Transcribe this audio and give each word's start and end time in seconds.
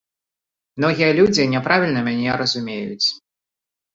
Многія 0.79 1.09
людзі 1.19 1.45
няправільна 1.53 2.01
мяне 2.09 2.39
разумеюць. 2.43 3.07